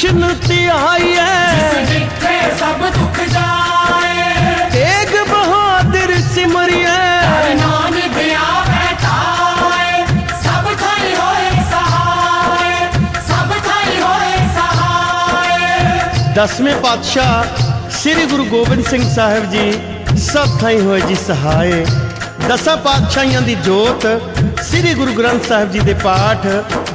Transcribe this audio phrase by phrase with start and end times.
[0.00, 10.04] ਕ੍ਰਿਸ਼ਨ ਧਿਆਈਐ ਜਿੱਥੇ ਸਭ ਦੁੱਖ ਜਾਏ। ਤੇਗ ਬਹਾਦਰ ਸਿਮਰਿਐ। ਨਾਨਕ ਆਵੇ ਤਾਏ
[10.44, 12.86] ਸਭ ਥਾਈ ਹੋਏ ਸਹਾਏ।
[13.28, 19.72] ਸਭ ਥਾਈ ਹੋਏ ਸਹਾਏ। ਦਸਵੇਂ ਪਾਤਸ਼ਾਹ ਸ੍ਰੀ ਗੁਰੂ ਗੋਬਿੰਦ ਸਿੰਘ ਸਾਹਿਬ ਜੀ
[20.22, 21.84] ਸਭ ਥਾਈ ਹੋਏ ਜੀ ਸਹਾਏ।
[22.48, 24.06] ਦਸਾਂ ਪਾਤਸ਼ਾਹੀਆਂ ਦੀ ਜੋਤ
[24.62, 26.46] ਸ੍ਰੀ ਗੁਰੂ ਗ੍ਰੰਥ ਸਾਹਿਬ ਜੀ ਦੇ ਪਾਠ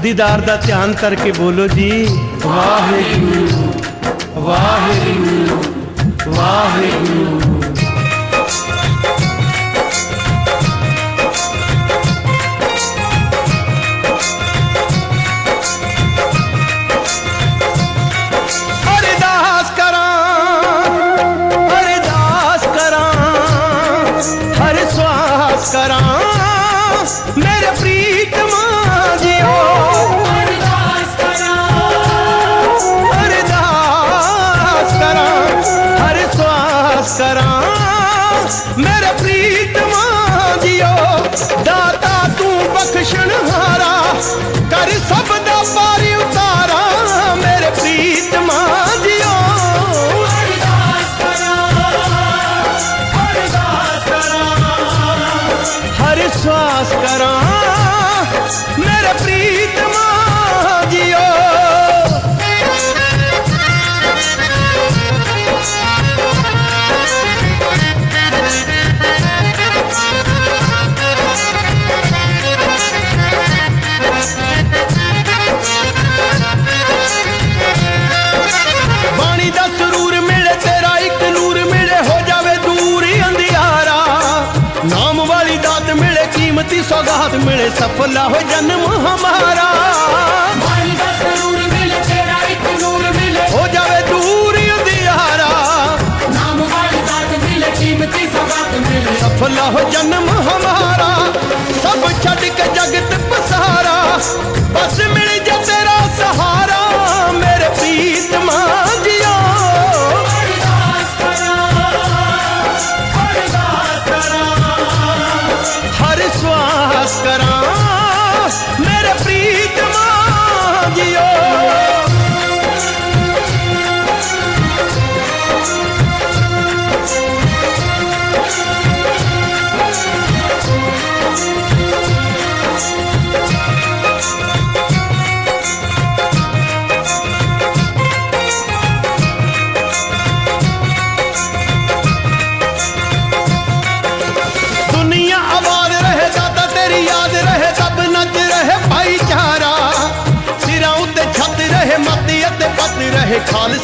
[0.01, 2.07] ਦੀਦਾਰ ਦਾ ਧਿਆਨ ਕਰਕੇ ਬੋਲੋ ਜੀ।
[2.45, 5.72] ਵਾਹਿਗੁਰੂ ਵਾਹਿਗੁਰੂ।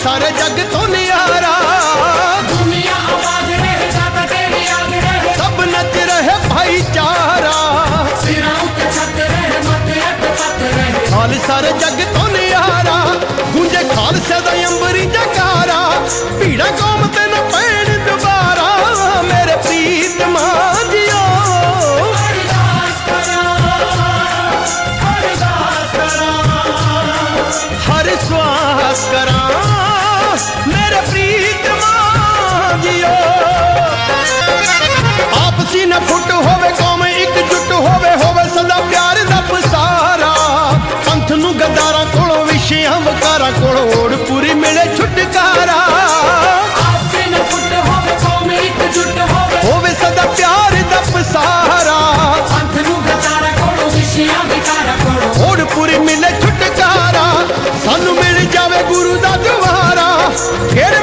[0.04, 0.79] ਸਾਰੇ ਜੱਗ ਤੋਂ
[35.70, 40.32] ਅਸੀਂ ਨਾ ਫੁੱਟ ਹੋਵੇ ਕੌਮ ਇੱਕ ਜੁੱਟ ਹੋਵੇ ਹੋਵੇ ਸਦਾ ਪਿਆਰ ਦਾ ਪਸਾਰਾ।
[41.06, 45.76] ਪੰਥ ਨੂੰ ਗਦਾਰਾਂ ਕੋਲੋਂ ਵਿਸ਼ਿਆਂ ਵਕਾਰਾਂ ਕੋਲੋਂ ਓੜ ਪੂਰੀ ਮਿਲੇ ਛੁਟਕਾਰਾ।
[46.86, 52.00] ਅਸੀਂ ਨਾ ਫੁੱਟ ਹੋਵੇ ਕੌਮ ਇੱਕ ਜੁੱਟ ਹੋਵੇ। ਹੋਵੇ ਸਦਾ ਪਿਆਰ ਦਾ ਪਸਾਰਾ।
[52.50, 57.28] ਪੰਥ ਨੂੰ ਗਦਾਰਾਂ ਕੋਲੋਂ ਵਿਸ਼ਿਆਂ ਵਕਾਰਾਂ ਕੋਲੋਂ। ਓੜ ਪੂਰੀ ਮਿਲੇ ਛੁਟਕਾਰਾ।
[57.86, 60.32] ਸਾਨੂੰ ਮਿਲ ਜਾਵੇ ਗੁਰੂ ਦਾ ਦਵਾਰਾ
[60.72, 61.00] ਫਿਰ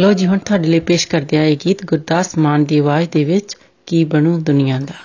[0.00, 3.24] ਲੋ ਜੀ, ਹੁਣ ਤੁਹਾਡੇ ਲਈ ਪੇਸ਼ ਕਰਦੇ ਆ ਇਹ ਗੀਤ, ਗੁਰਦਾਸ ਮਾਨ ਦੀ ਆਵਾਜ਼ ਦੇ
[3.24, 3.56] ਵਿੱਚ
[3.86, 4.98] ਕੀ ਬਣੂ ਦੁਨੀਆ ਦਾ।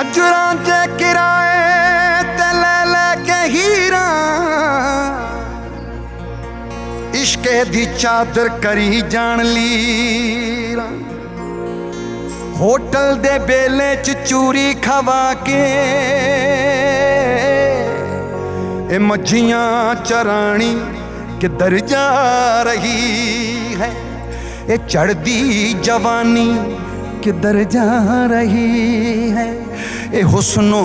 [0.00, 1.47] ਅਜਰਾਂ ਤੇ ਕਿਰਾਏ
[7.48, 10.86] ਚੁੱਕੇ ਦੀ ਚਾਦਰ ਕਰੀ ਜਾਣ ਲੀਰਾ
[12.56, 15.60] ਹੋਟਲ ਦੇ ਬੇਲੇ ਚ ਚੂਰੀ ਖਵਾ ਕੇ
[18.90, 20.74] ਇਹ ਮੱਝੀਆਂ ਚਰਾਣੀ
[21.40, 22.04] ਕਿੱਧਰ ਜਾ
[22.62, 23.90] ਰਹੀ ਹੈ?
[24.68, 26.48] ਇਹ ਚੜਦੀ ਜਵਾਨੀ
[27.22, 29.52] ਕਿੱਧਰ ਜਾ ਰਹੀ ਹੈ?
[30.14, 30.84] ਇਹ ਹੁਸਨੋ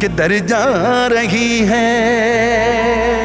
[0.00, 0.64] ਕਿੱਧਰ ਜਾ
[1.08, 3.23] ਰਹੀ ਹੈ?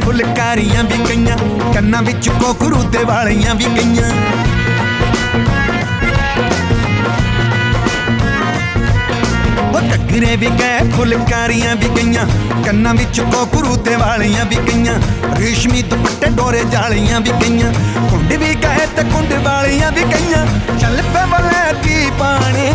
[0.00, 1.36] ਫੁਲਕਾਰੀਆਂ ਵੀ ਗਈਆਂ
[1.74, 4.10] ਕੰਨਾਂ ਵਿੱਚ ਕੋਕਰੂ ਤੇ ਵਾਲੀਆਂ ਵੀ ਗਈਆਂ
[9.68, 12.26] ਉਹ ਘੱਗਰੇ ਵੀ ਗਏ, ਫੁਲਕਾਰੀਆਂ ਵੀ ਗਈਆਂ
[12.64, 14.98] ਕੰਨਾਂ ਵਿੱਚ ਕੋਕਰੂ ਤੇ ਵਾਲੀਆਂ ਵੀ ਗਈਆਂ
[15.38, 17.72] ਰੇਸ਼ਮੀ ਦੁਪੱਟੇ, ਡੋਰੇ ਜਾਲੀਆਂ ਵੀ ਗਈਆਂ
[18.10, 20.46] ਕੁੰਡ ਵੀ ਗਏ ਤੇ ਕੁੰਡ ਵਾਲੀਆਂ ਵੀ ਗਈਆਂ
[20.78, 22.72] ਚੱਲ ਪੇ ਵਲੈਤੀ ਪਾਣੇ,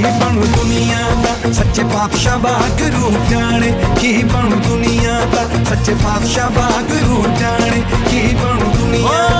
[0.00, 7.82] ਬਣੂ ਦੁਨੀਆ ਦਾ ਸੱਚੇ ਪਾਤਸ਼ਾਹ ਵਾਹਿਗੁਰੂ ਜਾਣੇ ਕੀ ਬਣੂ ਦੁਨੀਆ ਦਾ ਸੱਚੇ ਪਾਤਸ਼ਾਹ ਵਾਹਿਗੁਰੂ ਜਾਣੇ
[8.10, 9.39] ਕੀ ਬਣੂ ਦੁਨੀਆ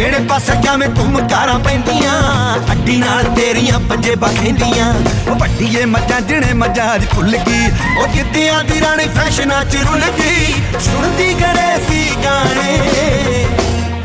[0.00, 2.12] ਜਿਹੜੇ ਪਾਸੇ ਜਾਵੇਂ ਘੁੰਮ ਕਾਰਾਂ ਪੈਂਦੀਆਂ
[2.72, 4.92] ਅੱਡੀ ਨਾਲ ਤੇਰੀਆਂ ਪੰਜੇ ਬਖੈਂਦੀਆਂ
[5.30, 7.70] ਉਹ ਵੱਡੀਏ ਮੱਝਾਂ ਜਿਹੜੇ ਮੱਝਾਂ ਅੱਜ ਭੁੱਲ ਗਈ
[8.00, 13.46] ਉਹ ਜਿੱਦਿਆਂ ਦੀ ਰਾਣੀ ਫੈਸ਼ਨਾਂ ਚ ਰੁੱਲ ਗਈ ਸੁਣਦੀ ਗੜੇ ਸੀ ਗਾਣੇ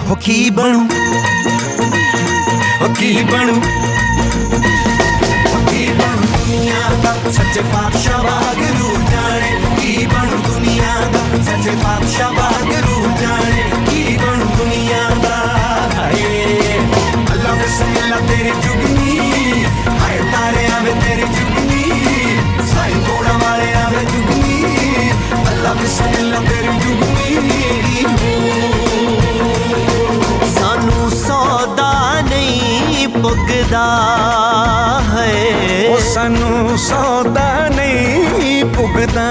[0.10, 0.88] ਉਹ ਕੀ ਬਣੂ
[2.82, 3.62] ਉਹ ਕੀ ਬਣੂ
[5.68, 9.52] ਕੀ ਬਣੂ ਦੁਨੀਆ ਦਾ ਸੱਚੇ ਪਾਤਸ਼ਾਹ ਵਾਹਿਗੁਰੂ ਜਾਣੇ
[9.82, 13.65] ਕੀ ਬਣੂ ਦੁਨੀਆ ਦਾ ਸੱਚੇ ਪਾਤਸ਼ਾਹ ਵਾਹਿਗੁਰੂ ਜਾਣੇ ਕੀ ਬਣੂ ਦੁਨੀਆ ਦਾ
[16.07, 16.79] ਹਾਏ
[17.33, 19.65] ਅੱਲਾ ਬਿਸਮਿਲ੍ਲਾ ਤੇਰੀ ਜੁਗਨੀ,
[20.01, 21.83] ਹਾਏ ਤਾਰੇ ਆਵੇ ਤੇਰੀ ਜੁਗਨੀ,
[22.75, 25.11] ਸਾਈ ਕੋੜਾ ਵਾਲੇ ਆਵੇ ਜੁਗਨੀ,
[25.51, 28.05] ਅੱਲਾ ਬਿਸਮਿਲ੍ਲਾ ਤੇਰੀ ਜੁਗਨੀ।
[30.55, 33.87] ਸਾਨੂੰ ਸੌਦਾ ਨਹੀਂ ਪੁੱਗਦਾ
[35.13, 39.31] ਹੈ। ਉਹ ਸਾਨੂੰ ਸੌਦਾ ਨਹੀਂ ਪੁੱਗਦਾ।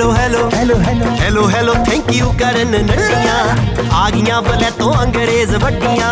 [0.00, 3.34] Hello hello hello hello hello hello thank you ਕਰਨ ਨੰਡੀਆਂ
[3.94, 6.08] ਆ ਗਈਆਂ ਬਲੇ ਤੋਂ ਅੰਗਰੇਜ਼ ਵੱਡੀਆਂ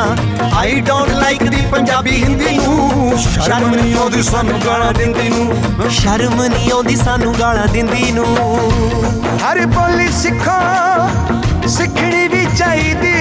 [0.57, 6.43] ਆਈ ਡੋਨਟ ਲਾਈਕ ਦੀ ਪੰਜਾਬੀ ਹਿੰਦੀ ਨੂੰ ਸ਼ਰਮ ਨਹੀਂ ਆਉਂਦੀ ਸਾਨੂੰ ਗਾਲਾਂ ਦਿੰਦੀ ਨੂੰ ਸ਼ਰਮ
[6.43, 8.27] ਨਹੀਂ ਆਉਂਦੀ ਸਾਨੂੰ ਗਾਲਾਂ ਦਿੰਦੀ ਨੂੰ
[9.45, 10.59] ਹਰ ਬੋਲੀ ਸਿੱਖੋ
[11.69, 13.15] ਸਿੱਖਣੀ ਵੀ ਚਾਹੀਦੀ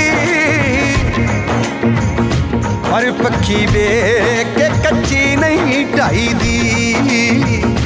[2.92, 7.77] ਪਰ ਪੱਖੀ ਵੇਖ ਕੇ ਕੱਚੀ ਨਹੀਂ ਢਾਈਦੀ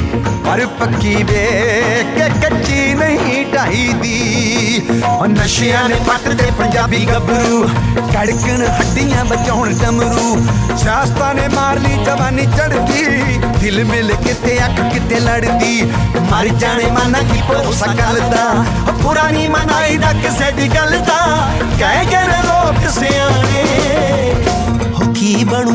[0.52, 7.62] ਪਰ ਪੱਕੀ ਵੇਖ ਕੇ ਕੱਚੀ ਨਹੀਂ ਢਾਈਦੀ ਉਹ ਨਸ਼ਿਆਂ ਨੇ ਪੱਟ ਦੇ ਪੰਜਾਬੀ ਗੱਭਰੂ,
[8.12, 10.36] ਕੜਕਣ ਹੱਡੀਆਂ ਬਚਾਉਣ ਡਮਰੂ।
[10.76, 15.82] ਸਿਆਸਤਾਂ ਨੇ ਮਾਰ ਲਈ ਜਵਾਨੀ ਚੜਦੀ ਦਿਲ ਮਿਲ ਕਿਤੇ ਅੱਖ ਕਿਤੇ ਲੜਦੀ।
[16.30, 18.44] ਮਰ ਜਾਣੇ ਮਾਨਾ ਕੀ ਭਰੋਸਾ ਗੱਲ ਦਾ,
[18.88, 23.64] ਉਹ ਪੁਰਾਣੀ ਮਨਾਈ ਦਾ ਕਿਸੇ ਦੀ ਗੱਲ ਦਾ। ਕਹਿ ਕੇ ਨੇ ਲੋਕ ਸਿਆਣੇ।
[25.32, 25.74] की बनू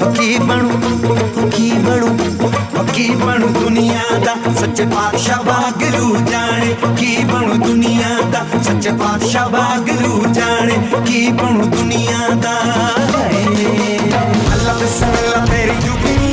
[0.00, 0.68] पक्की बनू
[1.36, 2.08] पक्की बनू
[2.74, 10.12] पक्की बनू दुनिया दा सच्चे पातशाह बागलू जाने, की बनू दुनिया दा सच्चे पातशाह बागलू
[10.38, 10.76] जाने,
[11.08, 12.54] की बनू दुनिया दा।
[14.54, 16.32] अल्लाह बिस्मिल्लाह तेरी जुगनी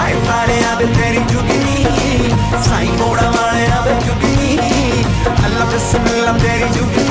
[0.00, 1.78] हाय पाले आबे तेरी जुगनी
[2.66, 4.50] साईं मोड़ा वाले आबे जुगनी
[5.44, 7.09] अल्लाह बिस्मिल्लाह तेरी जुगनी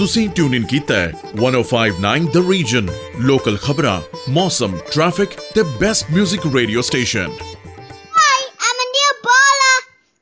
[0.00, 2.88] ਤੁਸੀਂ ਟਿਊਨ ਇਨ ਕੀਤਾ ਹੈ 1059 ਦ ਰੀਜਨ
[3.20, 4.00] ਲੋਕਲ ਖਬਰਾਂ
[4.32, 7.30] ਮੌਸਮ ਟ੍ਰੈਫਿਕ ਤੇ best 뮤직 radio station
[8.16, 9.78] Hi, I'm a new baller.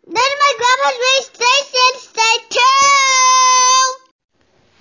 [0.08, 3.98] Then my grandma's radio station, stay tuned.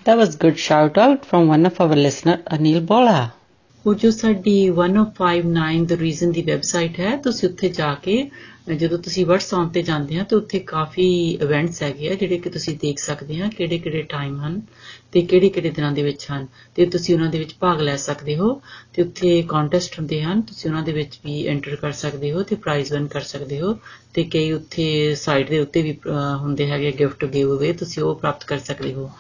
[0.06, 3.20] That was good shout out from one of our listener Anil Bola.
[3.86, 8.99] ਉਹ ਜੋ ਸਾਡੀ 1059 the reason the website ਹੈ ਤੁਸੀਂ ਉੱਥੇ ਜਾ ਕੇ ਅਹ ਜਦੋਂ
[8.99, 11.07] ਤੁਸੀਂ WhatsApp ਤੇ ਜਾਂਦੇ ਆ ਤਾਂ ਉੱਥੇ ਕਾਫੀ
[11.43, 14.61] ਇਵੈਂਟਸ ਹੈਗੇ ਆ ਜਿਹੜੇ ਕਿ ਤੁਸੀਂ ਦੇਖ ਸਕਦੇ ਆ ਕਿਹੜੇ ਕਿਹੜੇ ਟਾਈਮ ਹਨ
[15.13, 18.37] ਤੇ ਕਿਹੜੇ ਕਿਹੜੇ ਦਿਨਾਂ ਦੇ ਵਿੱਚ ਹਨ ਤੇ ਤੁਸੀਂ ਉਹਨਾਂ ਦੇ ਵਿੱਚ ਭਾਗ ਲੈ ਸਕਦੇ
[18.37, 18.61] ਹੋ
[18.95, 22.57] ਤੇ ਉੱਥੇ ਕੰਟੈਸਟ ਹੁੰਦੇ ਹਨ ਤੁਸੀਂ ਉਹਨਾਂ ਦੇ ਵਿੱਚ ਵੀ ਐਂਟਰ ਕਰ ਸਕਦੇ ਹੋ ਤੇ
[22.57, 23.79] ਪ੍ਰਾਈਜ਼ ਵਿਨ ਕਰ ਸਕਦੇ ਹੋ
[24.15, 28.15] ਤੇ ਕਈ ਉੱਥੇ ਸਾਈਟ ਦੇ ਉੱਤੇ ਵੀ ਅਹ, ਹੁੰਦੇ ਹੈਗੇ ਗਿਫਟ ਗਿਵ ਅਵੇ ਤੁਸੀਂ ਉਹ
[28.15, 29.11] ਪ੍ਰਾਪਤ ਕਰ ਸਕਦੇ ਹੋ।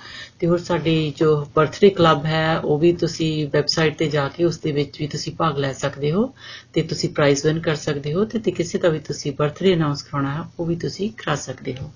[0.40, 4.59] ਤੇ ਹੋਰ ਸਾਡੀ ਜੋ ਬਰਥਡੇ ਕਲੱਬ ਹੈ ਉਹ ਵੀ ਤੁਸੀਂ ਵੈਬਸਾਈਟ ਤੇ ਜਾ ਕੇ ਉਸ
[4.59, 6.33] ਦੇ ਵਿੱਚ ਵੀ ਤੁਸੀਂ ਭਾਗ ਲੈ ਸਕਦੇ ਹੋ
[6.73, 10.02] ਤੇ ਤੁਸੀਂ ਪ੍ਰਾਈਜ਼ ਵਿਨ ਕਰ ਸਕਦੇ ਹੋ ਤੇ ਤੇ ਕਿਸੇ ਦਾ ਵੀ ਤੁਸੀਂ ਬਰਥਡੇ ਅਨਾਉਂਸ
[10.02, 11.90] ਕਰਾਉਣਾ ਹੈ ਉਹ ਵੀ ਤੁਸੀਂ ਕਰਾ ਸਕਦੇ ਹੋ।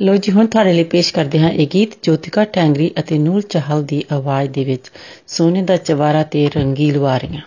[0.00, 3.82] ਲੋ ਜੀ ਹੁਣ ਤੁਹਾਡੇ ਲਈ ਪੇਸ਼ ਕਰਦੇ ਹਾਂ ਇਹ ਗੀਤ ਜੋਤਿਕਾ ਟੈਂਗਰੀ ਅਤੇ ਨੂਲ ਚਾਹਲ
[3.82, 4.90] ਦੀ ਆਵਾਜ਼ ਦੇ ਵਿੱਚ
[5.26, 7.40] ਸੋਨੇ ਦਾ ਚਵਾਰਾ ਤੇ ਰੰਗੀ ਲਵਾਰੀਆਂ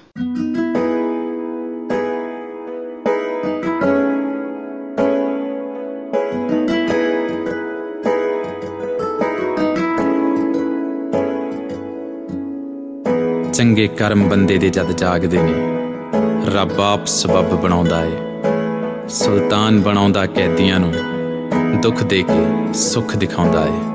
[13.53, 15.53] ਚੰਗੇ ਕਰਮ ਬੰਦੇ ਦੇ ਜਦ ਜਾਗਦੇ ਨੇ
[16.53, 18.34] ਰੱਬ ਆਪ ਸਬਬ ਬਣਾਉਂਦਾ ਏ।
[19.15, 20.93] ਸੁਲਤਾਨ ਬਣਾਉਂਦਾ ਕੈਦੀਆਂ ਨੂੰ
[21.81, 23.94] ਦੁੱਖ ਦੇ ਕੇ ਸੁੱਖ ਦਿਖਾਉਂਦਾ ਏ।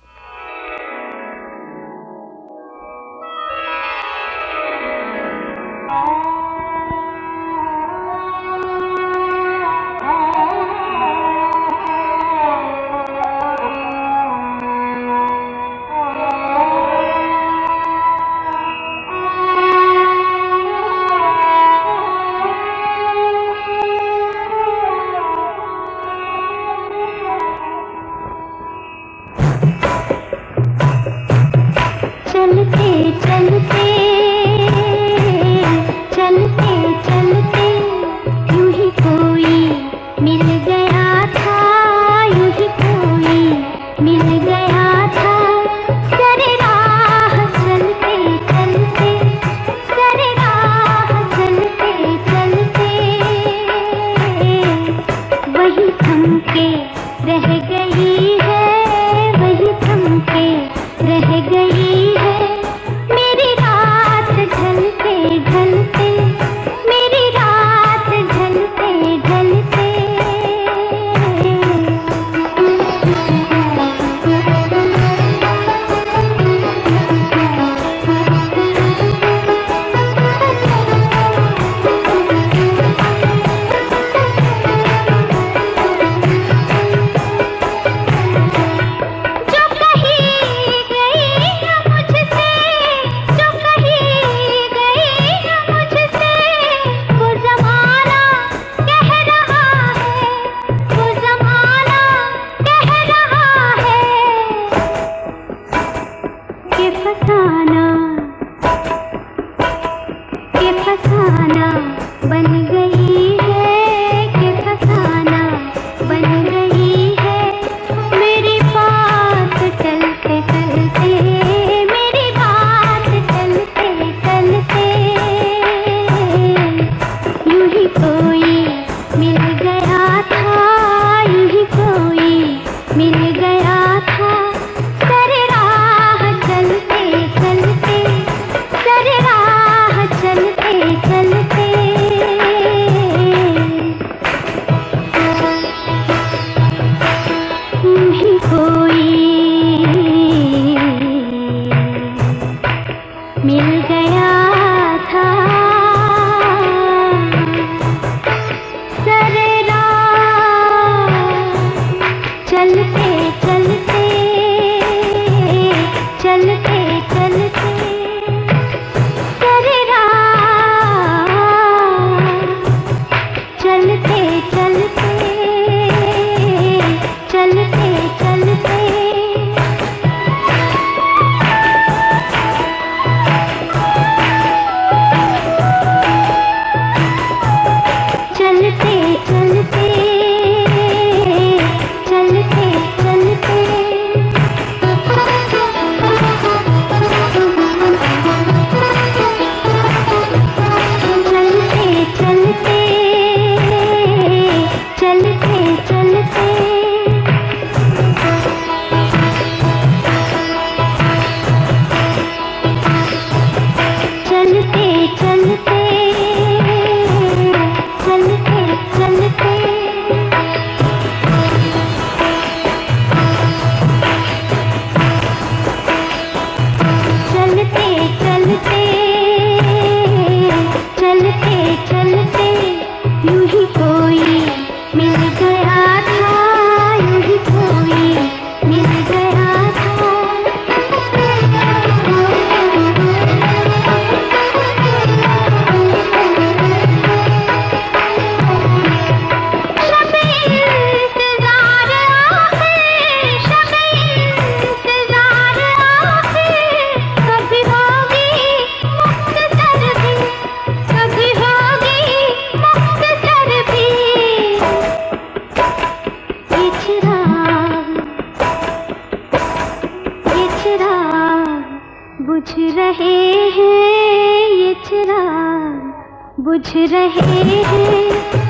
[272.31, 273.15] बुझ रहे
[273.51, 278.40] हैं ये चिराग बुझ रहे हैं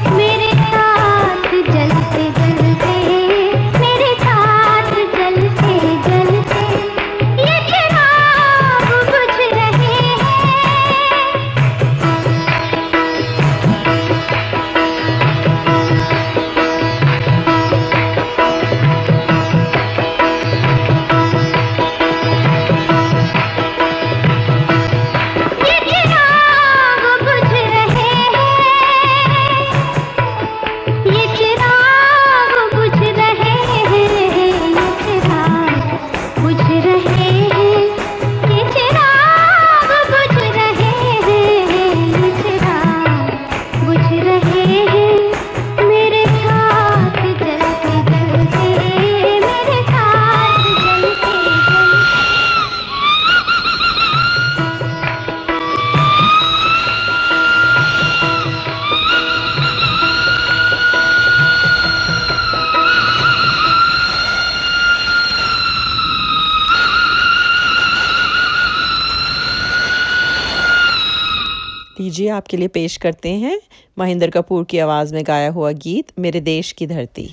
[72.51, 73.59] आपके लिए पेश करते हैं
[73.97, 77.29] महेंद्र कपूर की आवाज़ में गाया हुआ गीत, मेरे देश की धरती।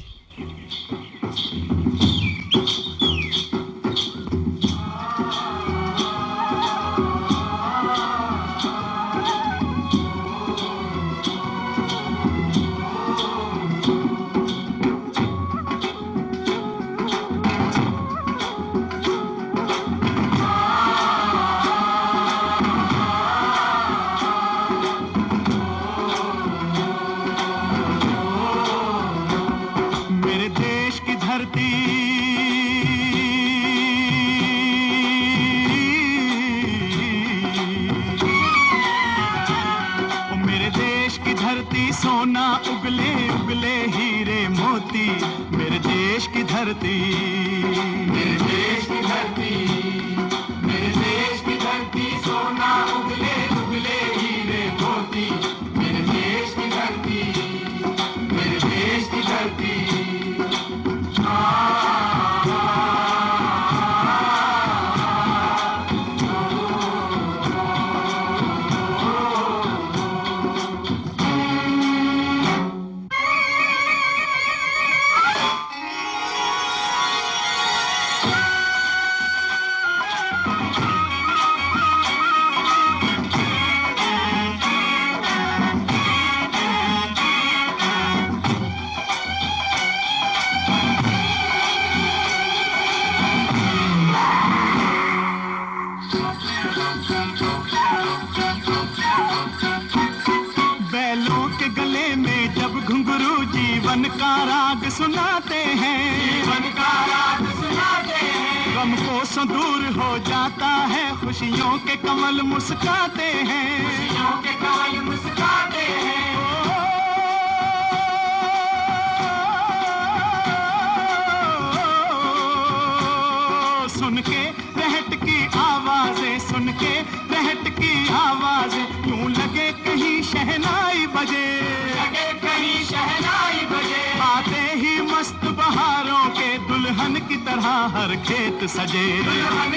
[138.48, 139.06] खेत सजे।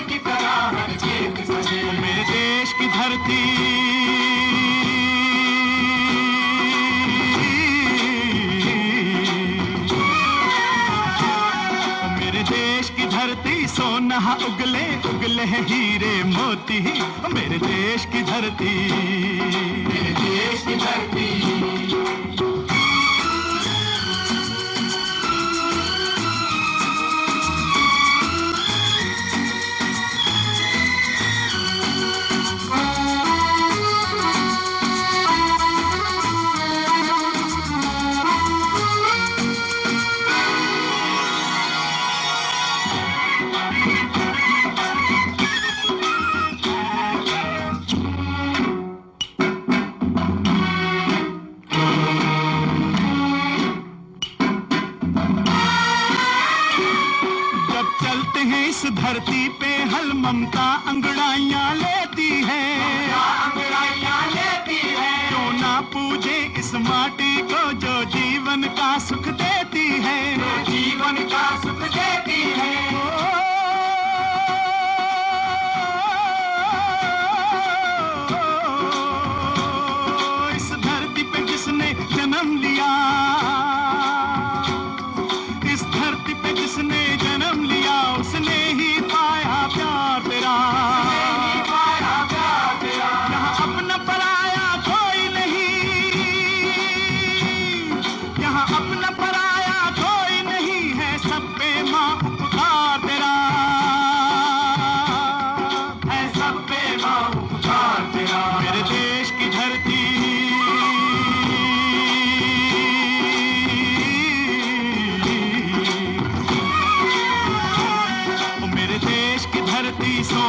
[0.01, 3.41] की तरह हर खेत सजे मेरे देश की धरती।
[12.19, 16.79] मेरे देश की धरती सोना उगले उगले हीरे मोती।
[17.33, 18.75] मेरे देश की धरती।
[19.87, 22.00] मेरे देश की धरती।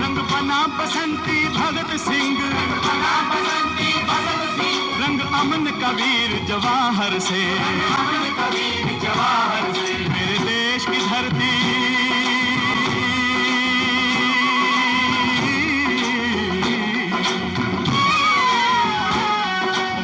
[0.00, 2.38] रंग बना बसंती भगत सिंह।
[2.84, 7.42] बना बसंती भगत सिंह रंग अमन कबीर जवाहर से
[7.98, 11.52] अमन कबीर जवाहर से। मेरे देश की धरती।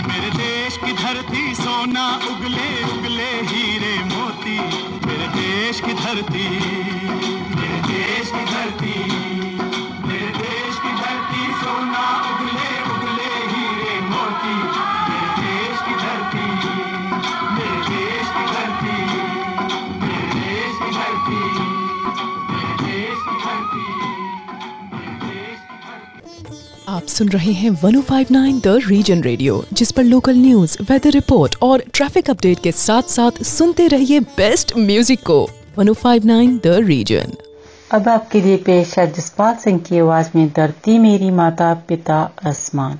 [0.08, 4.58] मेरे देश की धरती, सोना उगले उगले हीरे मोती।
[5.06, 6.85] मेरे देश की धरती।
[27.06, 31.82] आप सुन रहे हैं 1059 द रीजन रेडियो जिस पर लोकल न्यूज़ वेदर रिपोर्ट और
[31.94, 35.38] ट्रैफ़िक अपडेट के साथ साथ सुनते रहिए बेस्ट म्यूज़िक को।
[35.78, 37.32] 1059 द रीजन
[37.92, 42.98] अब आपके लिए पेश है जसपाल सिंह की आवाज़ में धरती मेरी माता पिता आसमान।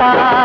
[0.00, 0.37] मेरी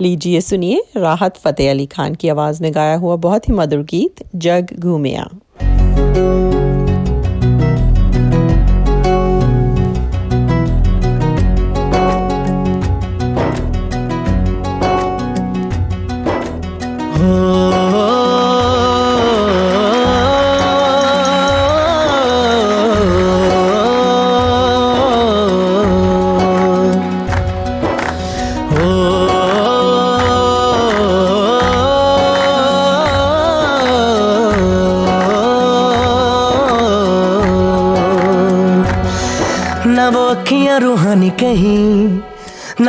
[0.00, 4.24] लीजिए सुनिए राहत फतेह अली खान की आवाज़ में गाया हुआ बहुत ही मधुर गीत,
[4.36, 5.28] जग घूमिया।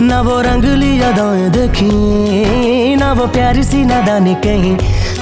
[0.00, 4.76] ना वो रंगली यादाएँ देखी ना वो प्यारी सी नादानी कहीं,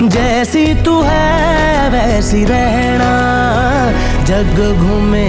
[0.09, 3.11] जैसी तू है, वैसी रहना,
[4.29, 5.29] जग घूमे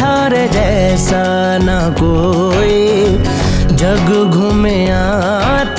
[0.00, 1.22] थारे जैसा
[1.62, 3.04] ना कोई,
[3.76, 4.78] जग घूमे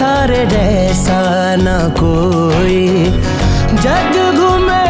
[0.02, 1.20] थारे जैसा
[1.66, 2.86] ना कोई,
[3.82, 4.84] जग घूमे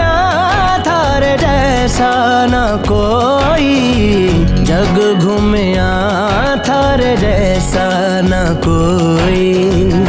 [0.84, 2.12] थारे जैसा
[2.52, 5.90] ना कोई। जग घूमया
[6.68, 7.86] थारे जैसा
[8.30, 10.09] ना कोई।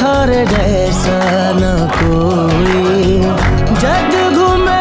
[0.00, 1.18] थारे जैसा
[1.56, 3.20] न कोई।
[3.82, 4.80] जग घूमे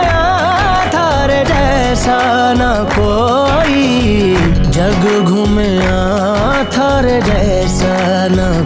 [0.93, 2.19] थर जैसा
[2.57, 2.63] न
[2.95, 4.35] कोई।
[4.69, 5.69] जग घूमे
[6.75, 7.95] थर जैसा
[8.27, 8.65] न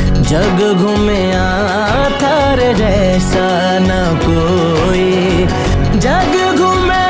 [0.31, 1.45] जग घूमया
[2.09, 5.11] थर जैसा न कोई।
[5.99, 7.01] जग घूमे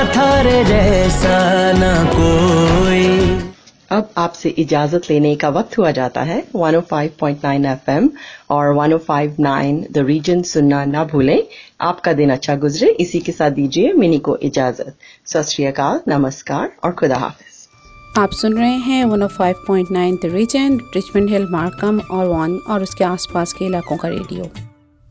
[0.05, 3.05] थर जैसा न कोई।
[3.91, 8.09] अब आपसे इजाज़त लेने का वक्त हुआ जाता है। 105.9 एफएम
[8.49, 11.43] और 105.9 द रीजन सुनना ना भूलें।
[11.81, 14.95] आपका दिन अच्छा गुजरे। इसी के साथ दीजिए मिनी को इजाज़त।
[15.27, 21.99] सत नमस्कार और खुदा हाफिज। आप सुन रहे हैं 105.9 the Region Richmond Hill Markham
[21.99, 24.49] और वन और उसके आसपास के इलाकों का रेडियो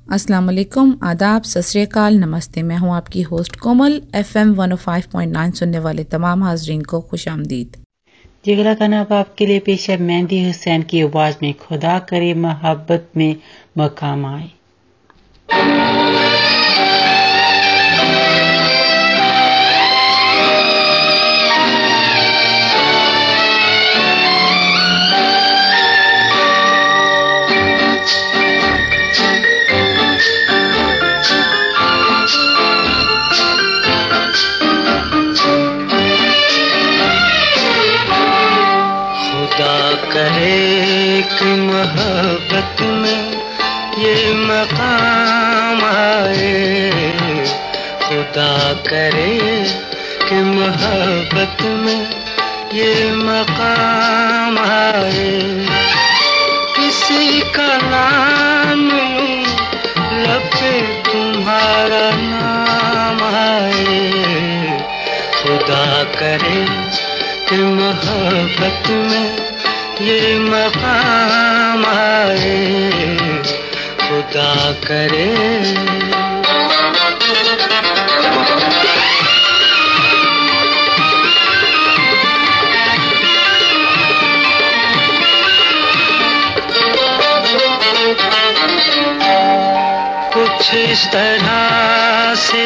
[0.06, 6.42] अस्सलाम वालेकुम आदाब सत नमस्ते। मैं हूँ आपकी होस्ट कोमल एफएम 105.9 सुनने वाले तमाम
[6.42, 7.76] हाजरीन को खुश आमदीद।
[8.44, 13.10] जिगरा का नाम आपके लिए पेश है मेहंदी हुसैन की आवाज़ में खुदा करे मोहब्बत
[13.16, 13.36] में
[13.78, 14.50] मकाम आए।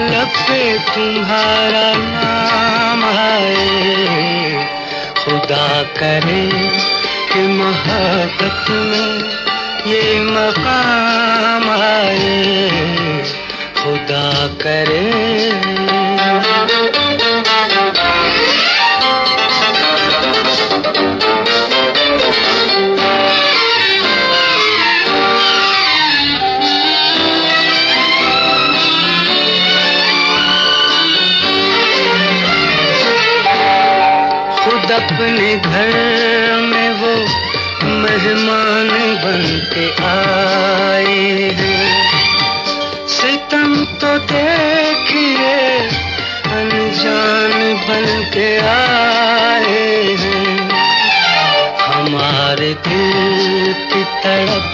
[0.00, 3.50] लब पे तुम्हारा नाम है।
[5.14, 6.46] खुदा करे
[7.32, 9.12] कि मोहब्बत में
[9.92, 13.22] ये मकाम है।
[13.82, 15.19] खुदा करे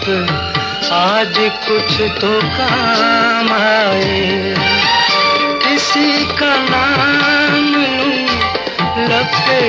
[0.06, 1.34] आज
[1.68, 4.54] कुछ तो काम आए।
[5.64, 8.06] किसी का नाम लूँ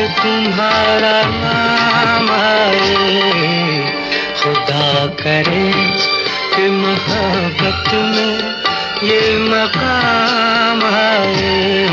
[0.07, 3.21] तुम्हारा नाम आए।
[4.43, 5.73] खुदा करे
[6.55, 8.37] कि मोहब्बत में
[9.09, 11.87] ये मकाम आए।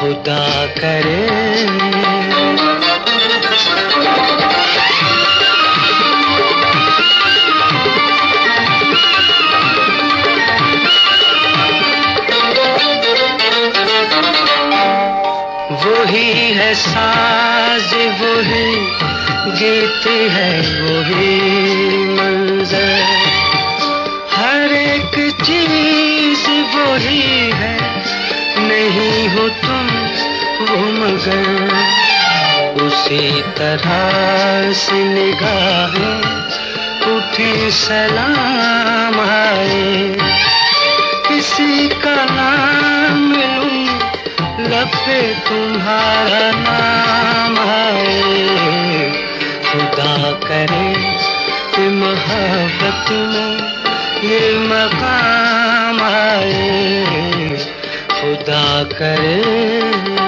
[0.00, 1.28] खुदा करे
[16.78, 18.72] साज वही
[19.58, 21.36] गीत है, वही
[22.08, 23.02] मंजर।
[24.32, 27.78] हर एक चीज़ वही है,
[28.58, 29.86] नहीं हो तुम
[30.66, 31.88] वो मगर।
[32.82, 36.22] उसी तरह से निगाहें
[37.16, 40.16] उठी, सलाम आए।
[41.28, 43.27] किसी का नाम
[44.78, 49.10] लूँ से तुम्हारा नाम आए
[49.70, 50.92] खुदा करे
[51.74, 57.56] कि मोहब्बत में ये मकाम आए
[58.20, 60.27] खुदा करे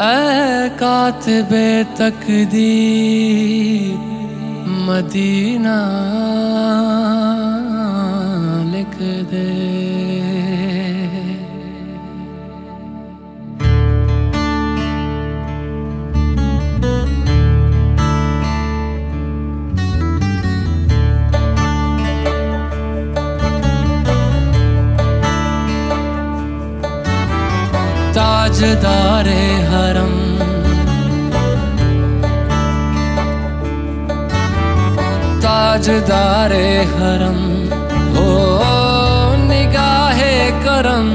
[0.00, 1.68] ऐ कातबे
[1.98, 2.54] तकदीर
[4.86, 5.76] मदीना
[8.72, 8.96] लिख
[9.30, 9.83] दे
[28.64, 30.12] ताजदारे हरम।
[35.42, 37.40] ताजदारे हरम।
[38.14, 38.28] हो
[39.36, 41.10] निगाहे करम।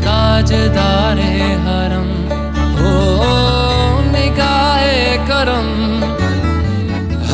[0.00, 1.34] ताजदारे
[1.66, 2.08] हरम।
[2.80, 2.94] हो
[4.10, 5.68] निगाहे करम।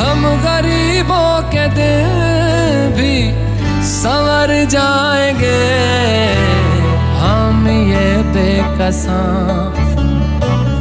[0.01, 2.11] हम गरीबों के दिल
[2.97, 3.15] भी
[3.83, 6.46] संवर जाएँगे।
[8.57, 9.17] बेकसा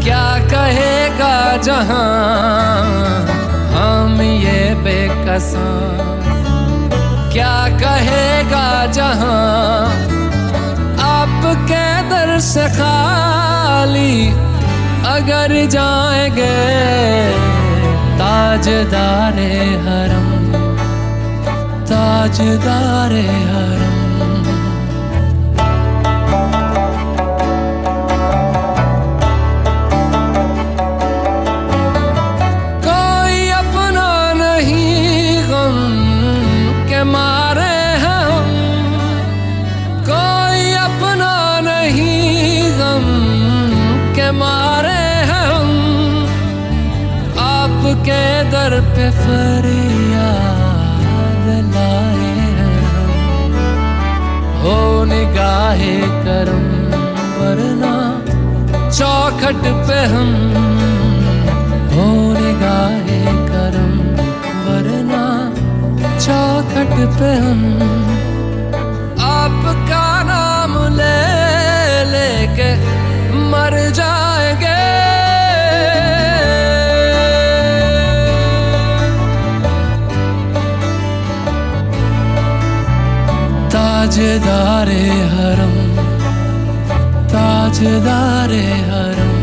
[0.05, 1.33] क्या कहेगा
[1.67, 2.05] जहाँ
[3.73, 5.67] हम ये बेकसा
[7.33, 8.65] क्या कहेगा
[8.99, 9.41] जहाँ
[11.09, 14.15] आपके दर से खाली
[15.17, 16.55] अगर जाएँगे
[18.23, 19.53] ताजदारे
[19.87, 20.33] हरम
[21.93, 23.96] ताजदारे हरम।
[49.17, 50.45] दर पे फरियाद
[51.75, 52.35] लाए
[54.63, 56.65] हो निगाहे करम,
[57.41, 57.95] वरना
[58.91, 60.31] चौखट पे हम।
[61.93, 63.93] हो निगाहे करम,
[64.67, 65.25] वरना
[66.19, 68.16] चौखट पे हम।
[87.87, 89.35] ताजदारे हरम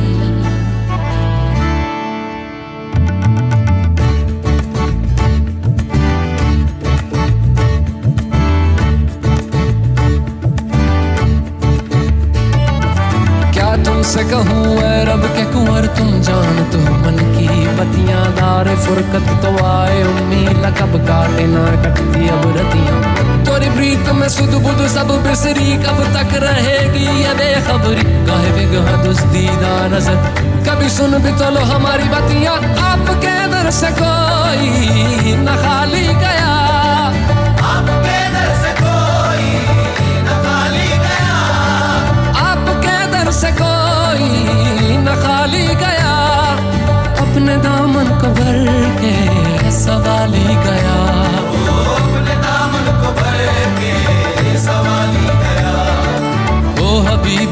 [13.83, 19.51] तुमसे कहूँ, ऐ रब के कुंवर, तुम जान तो मन की बतियाँ दार फुरकत तो
[19.65, 22.92] आए, उम्मीद कब काटे, ना कटती अब रतियाँ।
[24.13, 28.25] में सुध बुध सब बिसरी, कब तक रहेगी ये बेखबरी?
[28.27, 30.15] काहे बिगहा दुस्तीदा नज़र?
[30.69, 32.55] कभी सुन भी तो लो हमारी बतियाँ
[32.91, 34.69] आपके दर से कोई
[35.35, 36.53] न खाली गया।
[44.95, 46.13] न खाली गया।
[47.19, 49.15] अपने दामन को भर के
[49.71, 51.02] सवाली गया।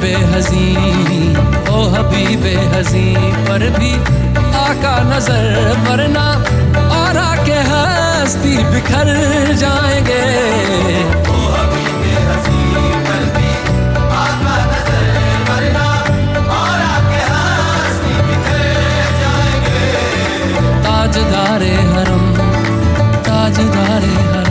[0.04, 0.68] हजी
[1.70, 2.44] ओ हबीब
[2.74, 3.08] हजी
[3.48, 3.92] पर भी
[4.60, 6.26] आका नज़र मरना
[6.98, 9.08] और आके हस्ती बिखर
[9.62, 10.24] जाएँगे।
[11.14, 12.58] ओ हजी
[13.08, 13.52] पर भी
[14.22, 15.06] आका नज़र
[16.58, 18.64] और आके हस्ती बिखर
[19.22, 19.84] जाएँगे।
[20.88, 22.26] ताजदारे हरम
[23.30, 24.51] ताजदारे हरम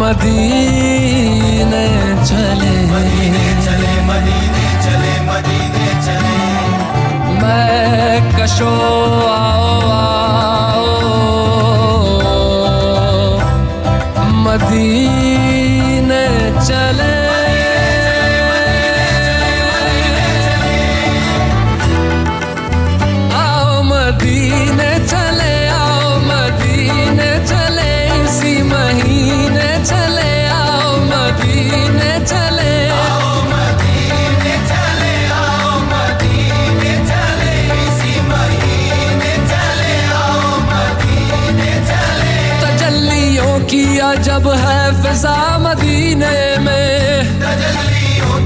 [0.00, 1.86] मदीने
[2.24, 6.38] चले मदीने चले मदीने चले। मदीने चले
[7.42, 8.70] मैं कशो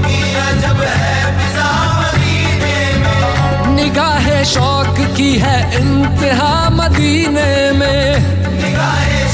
[0.05, 1.69] की अजब है फिजा
[1.99, 8.03] मदीने में। निगाह शौक की है इंतहा मदीने में।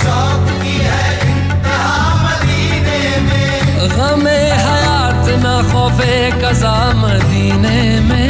[0.03, 3.51] शौक की है इंतहा मदीने में
[3.97, 8.29] गमे हयात न खौफे कजा मदीने में।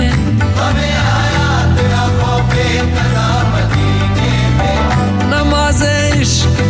[0.58, 4.88] गमे हयात न खौफे कजा मदीने में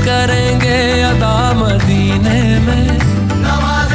[0.08, 2.88] करेंगे अदा मदीने में।
[3.44, 3.94] नमाज़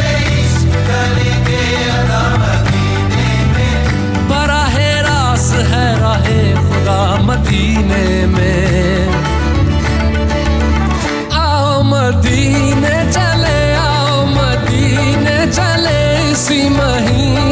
[0.88, 1.60] करेंगे
[1.90, 9.08] अदा मदीने में। बराहे रास है राहे खुदा मदीने में।
[11.40, 16.00] आओ मदीने चले आओ मदीने चले
[16.32, 17.51] इसी महीने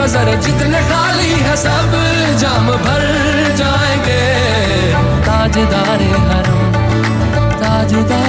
[0.00, 1.92] नज़र जितने खाली है सब
[2.40, 3.02] जाम भर
[3.60, 4.22] जाएँगे।
[5.26, 6.62] ताजदार हरम
[7.60, 8.19] ताजदार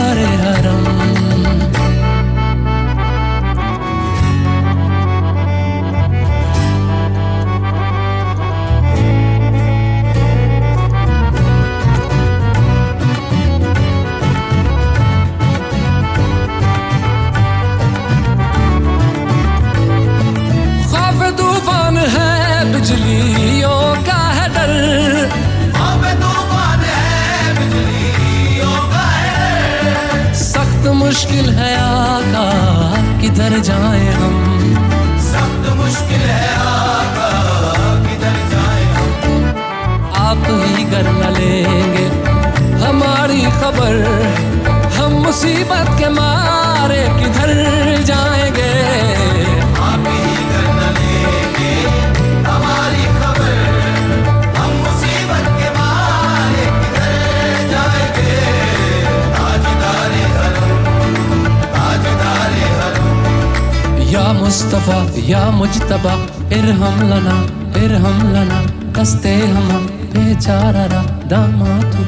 [65.72, 66.14] मुजतबा
[66.56, 67.36] इरहम लना
[67.82, 68.58] इरहम लना।
[68.96, 69.70] कस्ते हम
[70.14, 72.04] बेचारा दामातु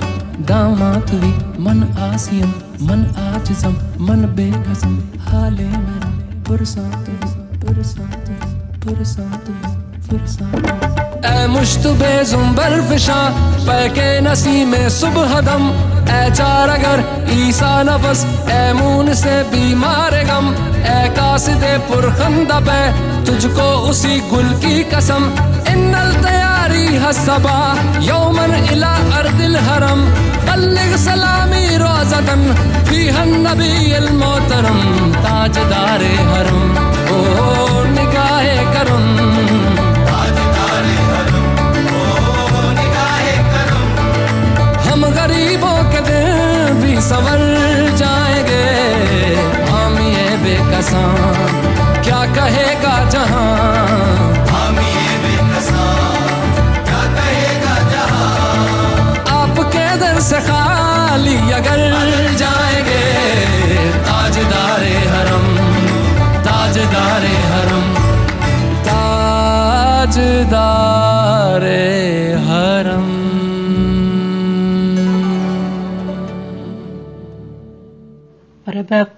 [0.49, 1.31] दामातुवी
[1.65, 2.51] मन आसियम
[2.87, 4.97] मन आजिजम मन बेकसम
[5.27, 6.11] हाले मेरा
[6.47, 7.15] पुरसातु
[7.61, 8.35] पुरसातु
[8.83, 9.55] पुरसातु
[10.09, 10.75] पुरसातु
[11.23, 13.19] ऐ मुश्तबे जुम्बर फिशा,
[13.67, 15.63] पैके नसी में सुबह दम।
[16.11, 20.53] ऐ चार अगर ईसा नफस, ऐ मून से बीमार गम।
[20.85, 22.79] ऐ कासिदे पुरखंदा पे
[23.25, 25.23] तुझको उसी गुल की कसम।
[25.73, 27.57] इन्नल तैयारी हसबा
[28.01, 30.01] यौमन इला अर्दिल हरम।
[30.47, 32.41] बल्लिग सलामी रोजतन
[32.87, 34.79] फीहन नबी अल मोहतरम।
[35.23, 36.61] ताजदार हरम,
[37.15, 37.19] ओ
[37.89, 39.52] निगाहे करम।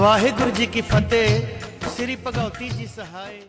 [0.00, 3.40] ਵਾਹਿਗੁਰੂ ਜੀ ਕੀ ਫਤਿਹ। ਸ੍ਰੀ ਭਗਵਤੀ ਜੀ ਸਹਾਈ